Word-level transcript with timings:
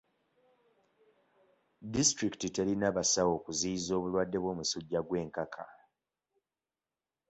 Disitulikiti 1.93 2.47
terina 2.55 2.87
basawo 2.97 3.33
kuziyiza 3.43 3.91
obulwadde 3.95 4.37
bw'omusujja 4.43 4.99
gw'enkaka. 5.07 5.63